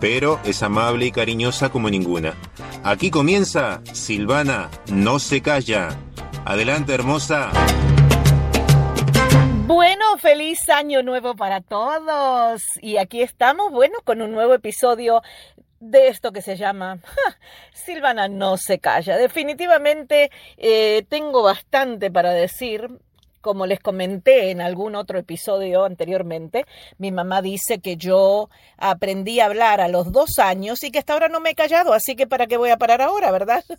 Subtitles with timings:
[0.00, 2.34] pero es amable y cariñosa como ninguna.
[2.84, 5.88] Aquí comienza Silvana no se calla.
[6.44, 7.50] Adelante, hermosa.
[9.66, 12.62] Bueno, feliz año nuevo para todos.
[12.80, 15.22] Y aquí estamos, bueno, con un nuevo episodio
[15.80, 16.98] de esto que se llama
[17.72, 19.16] Silvana no se calla.
[19.16, 22.88] Definitivamente eh, tengo bastante para decir.
[23.48, 26.66] Como les comenté en algún otro episodio anteriormente,
[26.98, 31.14] mi mamá dice que yo aprendí a hablar a los dos años y que hasta
[31.14, 33.64] ahora no me he callado, así que ¿para qué voy a parar ahora, verdad?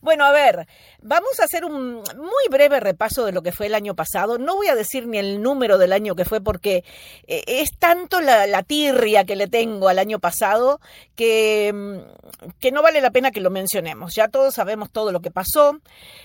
[0.00, 0.66] Bueno, a ver,
[1.02, 4.38] vamos a hacer un muy breve repaso de lo que fue el año pasado.
[4.38, 6.84] No voy a decir ni el número del año que fue porque
[7.26, 10.80] eh, es tanto la, tirria que le tengo al año pasado
[11.16, 14.14] que, mm, que, no vale la pena que lo mencionemos.
[14.14, 15.78] Ya todos sabemos todo lo que pasó.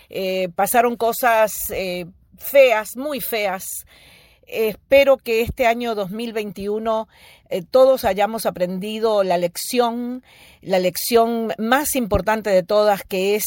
[0.09, 2.05] Eh, pasaron cosas eh,
[2.43, 3.65] feas, muy feas.
[4.45, 7.07] Espero que este año 2021
[7.71, 10.23] todos hayamos aprendido la lección
[10.61, 13.45] la lección más importante de todas, que es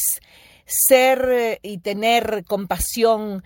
[0.65, 3.43] ser eh, y tener compasión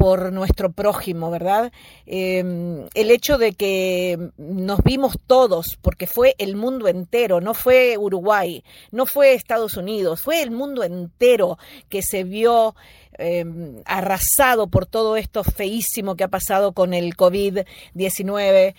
[0.00, 1.70] por nuestro prójimo, ¿verdad?
[2.06, 7.98] Em, el hecho de que nos vimos todos, porque fue el mundo entero, no fue
[7.98, 11.58] Uruguay, no fue Estados Unidos, fue el mundo entero
[11.90, 12.74] que se vio
[13.18, 18.74] em, arrasado por todo esto feísimo que ha pasado con el COVID-19.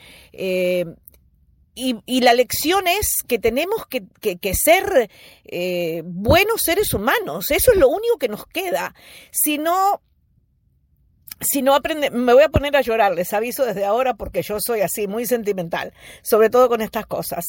[1.76, 5.10] Y, la lección es que tenemos que, ser
[5.46, 7.52] eh, buenos seres humanos.
[7.52, 8.96] Eso es lo único que nos queda.
[9.32, 10.02] Si no,
[11.40, 14.58] si no aprende, me voy a poner a llorar, les aviso desde ahora porque yo
[14.60, 17.46] soy así, muy sentimental, sobre todo con estas cosas.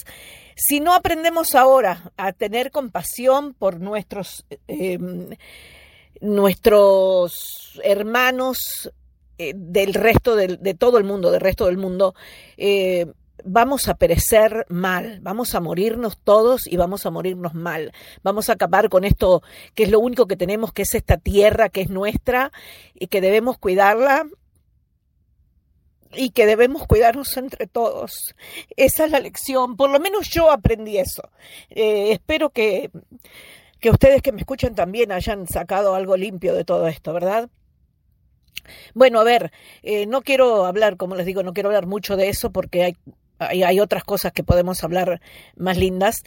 [0.57, 5.31] Si no aprendemos ahora a tener compasión por nuestros, em,
[6.21, 8.91] nuestros hermanos
[9.39, 12.15] eh, del resto de todo el mundo, del resto del mundo,
[12.57, 13.07] eh,
[13.45, 17.93] vamos a perecer mal, vamos a morirnos todos y vamos a morirnos mal.
[18.23, 19.43] Vamos a acabar con esto
[19.75, 22.53] que es lo único que tenemos, que es esta tierra que es nuestra
[22.95, 24.27] y que debemos cuidarla
[26.15, 28.35] y que debemos cuidarnos entre todos.
[28.77, 31.31] Esa es la lección, por lo menos yo aprendí eso.
[31.71, 32.91] Eh, espero que,
[33.81, 37.49] que ustedes que me escuchan también hayan sacado algo limpio de todo esto, ¿verdad?
[38.95, 39.51] Bueno, a ver,
[39.83, 42.97] eh, no quiero hablar, como les digo, no quiero hablar mucho de eso porque hay
[43.49, 45.21] hay, otras cosas que podemos hablar
[45.57, 46.23] más lindas.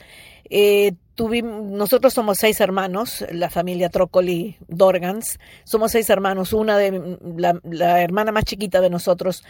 [0.49, 5.39] Eh, nosotros somos seis hermanos, la familia Trocoli Dorgans.
[5.63, 6.53] Somos seis hermanos.
[6.53, 7.17] Una de
[7.63, 9.43] la, hermana más chiquita de nosotros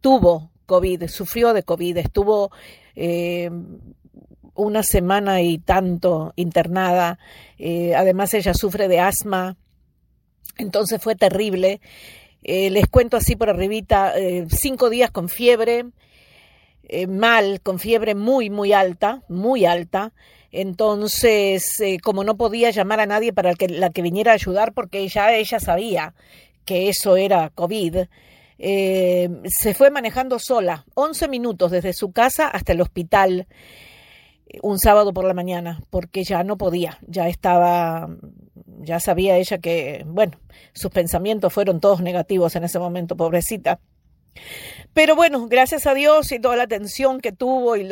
[0.00, 2.52] tuvo COVID, sufrió de COVID, estuvo
[2.94, 3.50] eh,
[4.54, 7.18] una semana y tanto internada.
[7.58, 9.56] Eh, además, ella sufre de asma.
[10.56, 11.80] Entonces fue terrible.
[12.42, 14.14] les cuento así por arribita,
[14.48, 15.84] cinco días con fiebre,
[16.88, 20.12] eh, mal, con fiebre muy, muy alta, muy alta.
[20.50, 24.72] Entonces, eh, como no podía llamar a nadie para que, la que viniera a ayudar,
[24.72, 26.14] porque ya ella sabía
[26.64, 27.98] que eso era COVID,
[28.58, 33.46] eh, se fue manejando sola, 11 minutos desde su casa hasta el hospital
[34.62, 38.08] un sábado por la mañana, porque ya no podía, ya estaba,
[38.80, 40.38] ya sabía ella que, bueno,
[40.72, 43.80] sus pensamientos fueron todos negativos en ese momento, pobrecita.
[44.98, 47.88] Pero bueno, gracias a Dios y toda la atención que tuvo y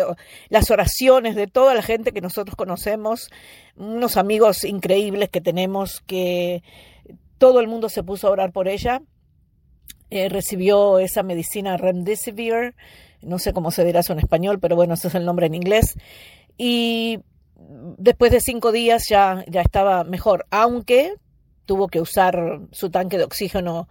[0.49, 3.31] las oraciones de toda la gente que nosotros conocemos,
[3.77, 6.65] unos amigos increíbles que tenemos, que
[7.39, 9.03] todo el mundo se puso a orar por ella.
[10.11, 12.75] Eh, recibió esa medicina Remdesivir,
[13.23, 15.55] no sé cómo se dirá eso en español, pero bueno, ese es el nombre en
[15.55, 15.94] inglés.
[16.58, 17.20] Y
[17.99, 21.14] después de cinco días ya, ya estaba mejor, aunque
[21.67, 23.88] tuvo que usar su tanque de oxígeno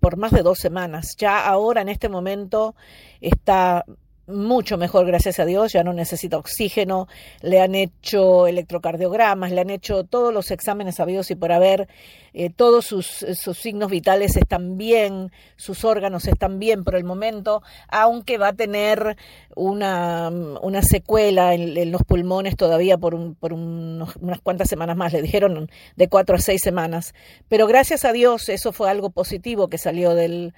[0.00, 1.16] por más de dos semanas.
[1.16, 2.74] Ya ahora, en este momento,
[3.20, 3.84] está
[4.28, 7.08] mucho mejor, gracias a Dios, ya no necesita oxígeno,
[7.40, 11.88] le han hecho electrocardiogramas, le han hecho todos los exámenes habidos y por haber,
[12.34, 17.62] eh, todos sus, sus, signos vitales están bien, sus órganos están bien por el momento,
[17.88, 19.16] aunque va a tener
[19.56, 25.70] una, una secuela en, los pulmones todavía por, por unas cuantas semanas más, le dijeron
[25.96, 27.14] de cuatro a seis semanas,
[27.48, 30.52] pero gracias a Dios eso fue algo positivo que salió del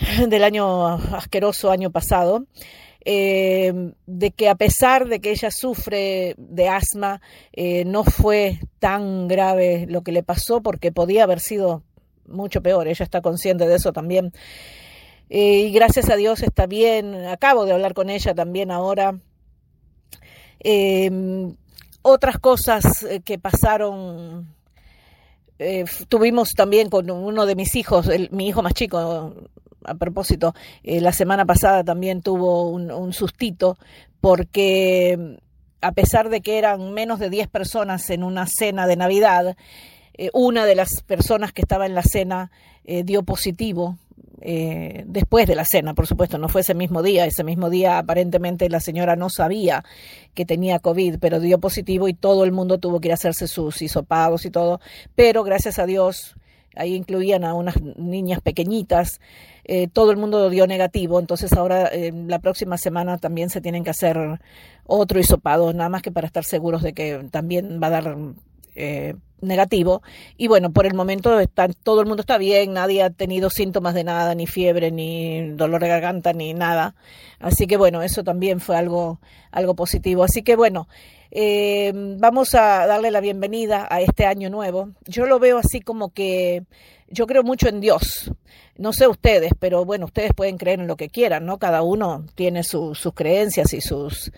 [0.28, 2.46] del año asqueroso año pasado.
[3.02, 3.72] eh,
[4.06, 9.86] de que a pesar de que ella sufre de asma, eh, no fue tan grave
[9.88, 11.82] lo que le pasó porque podía haber sido
[12.26, 12.88] mucho peor.
[12.88, 14.32] Ella está consciente de eso también.
[15.30, 17.14] Eh, y gracias a Dios está bien.
[17.26, 19.18] Acabo de hablar con ella también ahora.
[22.02, 22.84] otras cosas
[23.24, 24.54] que pasaron
[26.08, 29.34] tuvimos también con uno de mis hijos, mi hijo más chico,
[29.84, 33.78] a propósito, eh, la semana pasada también tuvo un, sustito
[34.20, 35.38] porque
[35.80, 39.56] a pesar de que eran menos de 10 personas en una cena de Navidad,
[40.14, 42.50] eh, una de las personas que estaba en la cena
[42.84, 43.98] eh, dio positivo
[44.42, 48.70] después de la cena, por supuesto, no fue ese mismo día, ese mismo día aparentemente
[48.70, 49.84] la señora no sabía
[50.32, 53.46] que tenía COVID, pero dio positivo y todo el mundo tuvo que ir a hacerse
[53.46, 54.80] sus hisopados y todo,
[55.14, 56.36] pero gracias a Dios
[56.76, 59.20] ahí incluían a unas niñas pequeñitas,
[59.72, 63.84] eh, todo el mundo dio negativo, entonces ahora eh, la próxima semana también se tienen
[63.84, 64.40] que hacer
[64.84, 68.16] otro hisopado, nada más que para estar seguros de que también va a dar
[68.74, 70.02] eh, negativo.
[70.36, 71.38] Y bueno, por el momento
[71.84, 75.80] todo el mundo está bien, nadie ha tenido síntomas de nada, ni fiebre, ni dolor
[75.80, 76.96] de garganta, ni nada.
[77.38, 79.20] Así que bueno, eso también fue algo,
[79.52, 80.24] algo positivo.
[80.24, 80.88] Así que bueno,
[81.30, 84.90] eh, vamos a darle la bienvenida a este año nuevo.
[85.06, 86.64] Yo lo veo así como que
[87.08, 88.32] yo creo mucho en Dios.
[88.80, 91.58] No sé ustedes, pero bueno, ustedes pueden creer en lo que quieran, ¿no?
[91.58, 94.32] Cada uno tiene sus creencias y sus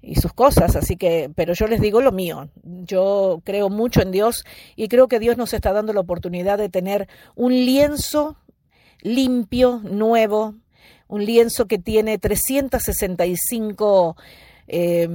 [0.00, 2.48] y sus cosas, así que, pero yo les digo lo mío.
[2.62, 4.44] Yo creo mucho en Dios
[4.74, 8.38] y creo que Dios nos está dando la oportunidad de tener un lienzo
[9.02, 10.54] limpio, nuevo,
[11.06, 14.16] un lienzo que tiene 365
[14.66, 15.08] eh,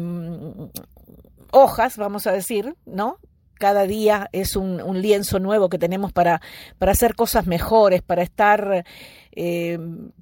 [1.51, 3.18] hojas, vamos a decir, ¿no?
[3.59, 6.41] Cada día es un, lienzo nuevo que tenemos para,
[6.77, 8.85] para hacer cosas mejores, para estar,
[9.33, 9.77] eh,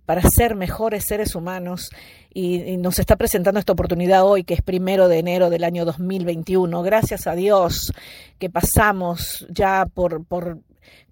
[0.08, 1.92] para ser mejores seres humanos.
[2.34, 6.82] Y, nos está presentando esta oportunidad hoy, que es primero de enero del año 2021.
[6.82, 7.94] Gracias a Dios
[8.40, 10.58] que pasamos ya por, por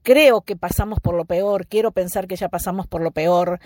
[0.01, 3.59] creo que pasamos por lo peor, quiero pensar que ya pasamos por lo peor.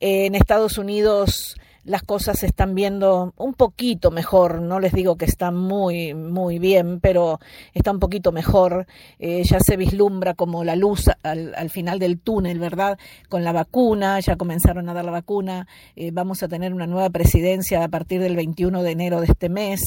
[0.00, 1.56] en Estados Unidos
[1.88, 6.58] las cosas se están viendo un poquito mejor, no les digo que están muy, muy
[6.58, 7.40] bien, pero
[7.72, 8.86] está un poquito mejor,
[9.18, 12.98] eh, ya se vislumbra como la luz al, final del túnel, ¿verdad?
[13.30, 17.08] Con la vacuna, ya comenzaron a dar la vacuna, eh, vamos a tener una nueva
[17.08, 19.80] presidencia a partir del 21 de enero de este mes.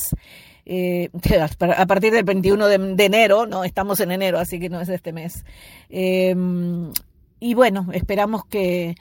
[0.66, 1.10] Eh,
[1.78, 4.96] a partir del 21 de, enero, no, estamos en enero, así que no es de
[4.96, 5.46] este mes.
[7.40, 8.96] y bueno, esperamos que,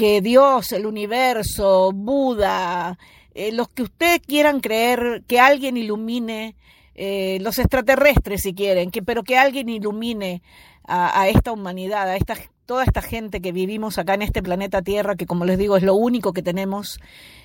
[0.00, 2.98] que Dios, el universo, Buda,
[3.34, 6.56] eh, los que ustedes quieran creer, que alguien ilumine,
[6.94, 10.42] eh, los extraterrestres si quieren, que, pero que alguien ilumine
[10.84, 15.16] a, esta humanidad, a esta, toda esta gente que vivimos acá en este planeta Tierra,
[15.16, 16.98] que como les digo es lo único que tenemos.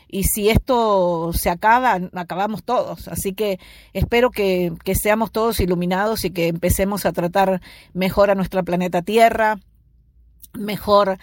[0.08, 3.10] Y si esto se acaba, acabamos todos.
[3.10, 3.60] Así que
[3.92, 7.60] espero que, que seamos todos iluminados y que empecemos a tratar
[7.92, 9.58] mejor a nuestra planeta Tierra,
[10.54, 11.18] mejor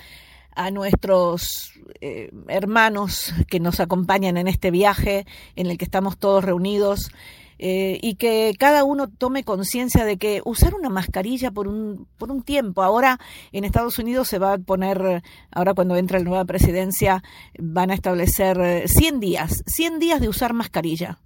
[0.54, 5.26] a nuestros eh, hermanos que nos acompañan en este viaje
[5.56, 7.10] en el que estamos todos reunidos
[7.58, 12.32] eh, y que cada uno tome conciencia de que usar una mascarilla por un, por
[12.32, 13.20] un tiempo, ahora
[13.52, 15.22] en Estados Unidos se va a poner,
[15.52, 17.22] ahora cuando entra la nueva presidencia,
[17.58, 21.20] van a establecer 100 días, 100 días de usar mascarilla.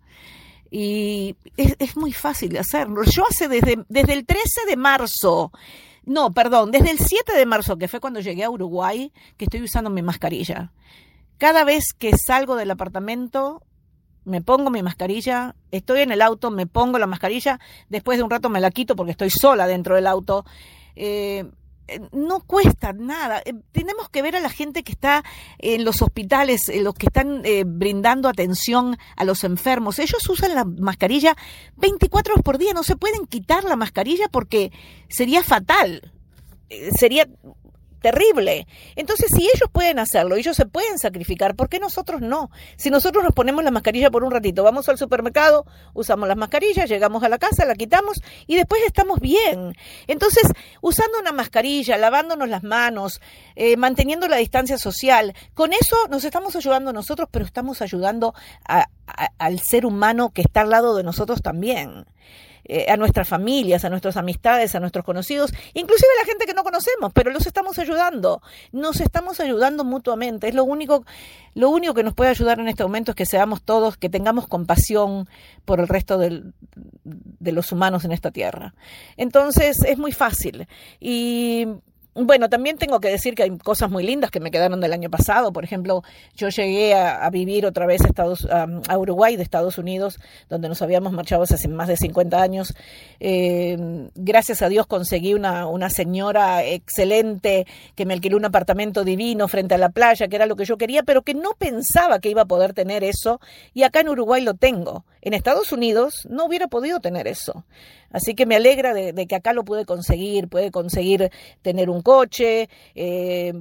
[0.71, 3.03] Y es, es muy fácil de hacerlo.
[3.05, 5.53] Yo hace desde, desde el 13 de marzo
[6.07, 9.63] no, perdón, desde el 7 de marzo, que fue cuando llegué a Uruguay, que estoy
[9.63, 10.73] usando mi mascarilla.
[11.37, 13.63] Cada vez que salgo del apartamento,
[14.25, 17.59] me pongo mi mascarilla, estoy en el auto, me pongo la mascarilla,
[17.89, 20.45] después de un rato me la quito porque estoy sola dentro del auto.
[20.95, 21.51] Eh,
[22.13, 23.43] no cuesta nada.
[23.45, 25.25] Eh, tenemos que ver a la gente que está
[25.59, 29.99] en los hospitales, los que están eh, brindando atención a los enfermos.
[29.99, 31.37] Ellos usan la mascarilla
[31.77, 32.73] 24 horas por día.
[32.73, 34.73] No se pueden quitar la mascarilla porque
[35.09, 36.13] sería fatal.
[36.99, 37.29] Sería
[38.07, 38.69] terrible.
[38.95, 42.53] Entonces, si ellos pueden hacerlo, ellos se pueden sacrificar, ¿por qué nosotros no?
[42.77, 46.89] Si nosotros nos ponemos la mascarilla por un ratito, vamos al supermercado, usamos las mascarillas,
[46.89, 49.75] llegamos a la casa, la quitamos y después estamos bien.
[50.07, 50.45] Entonces,
[50.81, 53.21] usando una mascarilla, lavándonos las manos,
[53.57, 58.35] eh, manteniendo la distancia social, con eso nos estamos ayudando nosotros, pero estamos ayudando
[59.39, 62.07] al ser humano que está al lado de nosotros también.
[62.69, 66.55] Eh, a nuestras familias, a nuestras amistades, a nuestros conocidos, inclusive a la gente que
[66.55, 68.43] no conocemos, pero los estamos ayudando,
[68.73, 70.49] nos estamos ayudando mutuamente.
[70.49, 71.05] Es lo único,
[71.55, 74.49] lo único que nos puede ayudar en este momento es que seamos todos, que tengamos
[74.49, 75.29] compasión
[75.65, 78.75] por el resto de los humanos en esta tierra.
[79.17, 80.67] Entonces es muy fácil
[80.99, 81.69] y
[82.25, 85.11] bueno, también tengo que decir que hay cosas muy lindas que me quedaron del año
[85.11, 85.53] pasado.
[85.53, 86.03] Por ejemplo,
[86.35, 90.19] yo llegué a, vivir otra vez a, Estados, a, Uruguay de Estados Unidos,
[90.49, 92.75] donde nos habíamos marchado hace más de 50 años.
[93.21, 99.47] Eh, gracias a Dios conseguí una, una señora excelente que me alquiló un apartamento divino
[99.49, 102.31] frente a la playa, que era lo que yo quería, pero que no pensaba que
[102.31, 103.41] iba a poder tener eso.
[103.75, 105.05] Y acá en Uruguay lo tengo.
[105.21, 107.65] En Estados Unidos no hubiera podido tener eso.
[108.11, 111.31] Así que me alegra de, que acá lo puede conseguir, puede conseguir
[111.63, 113.53] tener un coche, eh,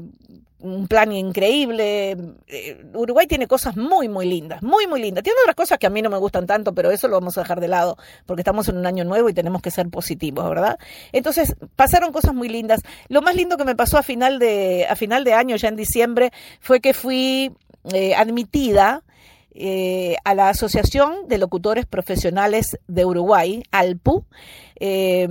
[0.66, 2.18] un plan increíble.
[2.48, 5.24] Eh, Uruguay tiene cosas muy, muy lindas, muy, muy lindas.
[5.24, 7.42] Tiene otras cosas que a mí no me gustan tanto, pero eso lo vamos a
[7.42, 10.78] dejar de lado porque estamos en un año nuevo y tenemos que ser positivos, ¿verdad?
[11.12, 12.82] Entonces, pasaron cosas muy lindas.
[13.10, 15.76] Lo más lindo que me pasó a final de, a final de año, ya en
[15.76, 17.52] diciembre, fue que fui
[17.94, 19.04] eh, admitida
[19.56, 24.26] eh, a la Asociación de Locutores Profesionales de Uruguay, ALPU.
[24.80, 25.28] Eh,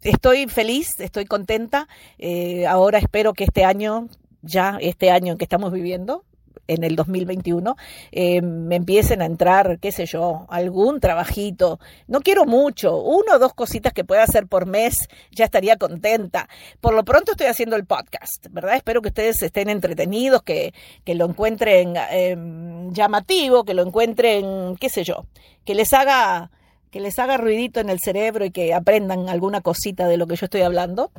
[0.00, 1.86] estoy feliz, estoy contenta.
[2.18, 4.08] Eh, ahora espero que este año,
[4.40, 6.24] ya este año en que estamos viviendo,
[6.66, 7.76] en el 2021
[8.10, 11.78] eh, me empiecen a entrar, qué sé yo, algún trabajito.
[12.06, 16.48] No quiero mucho, uno o dos cositas que pueda hacer por mes, ya estaría contenta.
[16.80, 18.76] Por lo pronto estoy haciendo el podcast, ¿verdad?
[18.76, 24.88] Espero que ustedes estén entretenidos, que, que lo encuentren em, llamativo, que lo encuentren, qué
[24.88, 25.26] sé yo,
[25.64, 26.50] que les haga
[26.90, 30.36] que les haga ruidito en el cerebro y que aprendan alguna cosita de lo que
[30.36, 31.10] yo estoy hablando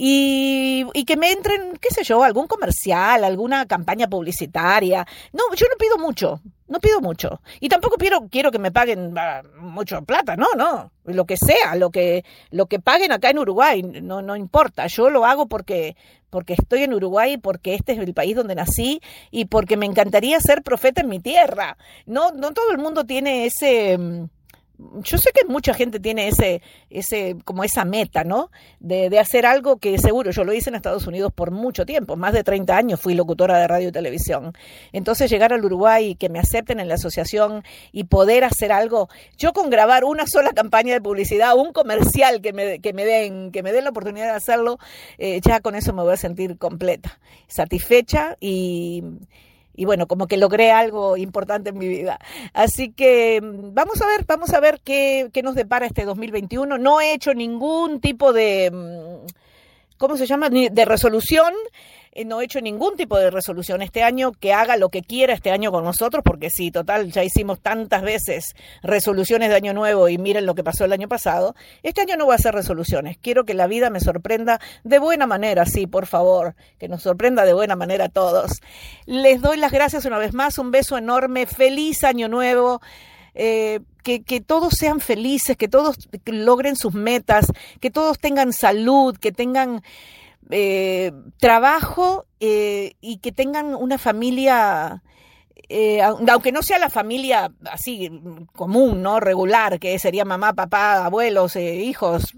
[0.00, 5.04] y, y, que me entren, qué sé yo, algún comercial, alguna campaña publicitaria.
[5.32, 7.40] No, yo no pido mucho, no pido mucho.
[7.58, 10.92] Y tampoco quiero, quiero que me paguen ah, mucho plata, no, no.
[11.02, 14.86] Lo que sea, lo que, lo que paguen acá en Uruguay, no, no importa.
[14.86, 15.96] Yo lo hago porque,
[16.30, 19.00] porque estoy en Uruguay, porque este es el país donde nací
[19.32, 21.76] y porque me encantaría ser profeta en mi tierra.
[22.06, 24.26] No, no todo el mundo tiene ese mm,
[24.78, 28.50] yo sé que mucha gente tiene ese, ese, como esa meta, ¿no?
[28.78, 32.16] De, de, hacer algo que seguro, yo lo hice en Estados Unidos por mucho tiempo,
[32.16, 34.52] más de 30 años fui locutora de radio y televisión.
[34.92, 39.08] Entonces llegar al Uruguay y que me acepten en la asociación y poder hacer algo,
[39.36, 43.50] yo con grabar una sola campaña de publicidad, un comercial que me, que me den,
[43.50, 44.78] que me den la oportunidad de hacerlo,
[45.18, 47.18] eh, ya con eso me voy a sentir completa,
[47.48, 49.02] satisfecha y
[49.78, 52.18] y bueno, como que logré algo importante en mi vida.
[52.52, 56.78] Así que mm, vamos a ver, vamos a ver qué, qué nos depara este 2021.
[56.78, 59.26] No he hecho ningún tipo de, mm,
[59.98, 60.48] ¿cómo se llama?
[60.48, 61.52] De resolución.
[62.12, 65.34] Eh, no he hecho ningún tipo de resolución este año que haga lo que quiera
[65.34, 70.08] este año con nosotros, porque sí, total, ya hicimos tantas veces resoluciones de año nuevo
[70.08, 71.54] y miren lo que pasó el año pasado.
[71.82, 73.18] Este año no voy a hacer resoluciones.
[73.18, 77.44] Quiero que la vida me sorprenda de buena manera, sí, por favor, que nos sorprenda
[77.44, 78.52] de buena manera a todos.
[79.06, 82.80] Les doy las gracias una vez más, un beso enorme, feliz año nuevo.
[83.34, 87.44] Eh, que, que, todos sean felices, que todos logren sus metas,
[87.78, 89.82] que todos tengan salud, que tengan
[90.50, 95.02] eh, trabajo eh, y que tengan una familia,
[95.68, 98.10] eh, aunque no sea la familia así
[98.56, 99.20] común, ¿no?
[99.20, 102.34] Regular, que sería mamá, papá, abuelos, hijos.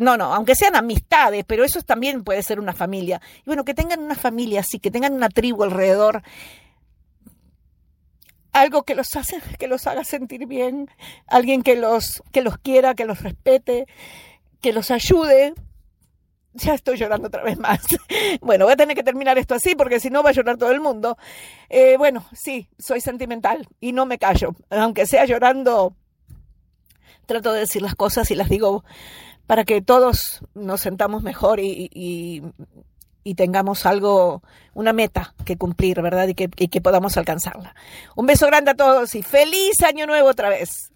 [0.00, 3.20] No, no, aunque sean amistades, pero eso también puede ser una familia.
[3.40, 6.22] Y bueno, que tengan una familia así, que tengan una tribu alrededor
[8.54, 10.88] algo que los hace, que los haga sentir bien,
[11.26, 13.86] alguien que los, que los quiera, que los respete,
[14.62, 15.52] que los ayude,
[16.54, 17.80] ya estoy llorando otra vez más.
[18.40, 20.70] Bueno, voy a tener que terminar esto así porque si no va a llorar todo
[20.70, 21.16] el mundo.
[21.68, 24.54] Eh, bueno, sí, soy sentimental y no me callo.
[24.70, 25.96] Aunque sea llorando,
[27.26, 28.84] trato de decir las cosas y las digo
[29.46, 32.42] para que todos nos sentamos mejor y,
[33.24, 34.42] y, tengamos algo,
[34.74, 36.28] una meta que cumplir, ¿verdad?
[36.28, 37.74] Y que, y que podamos alcanzarla.
[38.14, 40.93] Un beso grande a todos y feliz año nuevo otra vez.